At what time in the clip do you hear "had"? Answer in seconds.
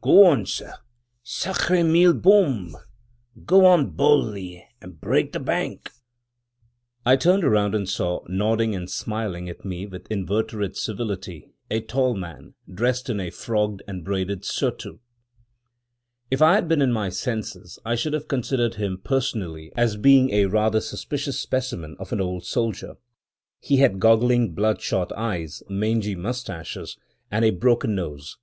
16.54-16.66, 23.76-24.00